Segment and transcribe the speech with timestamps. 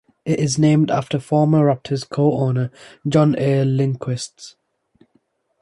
[0.25, 2.71] It is named after former Raptors co-owner
[3.07, 3.63] John A.
[3.63, 4.55] Lindquist.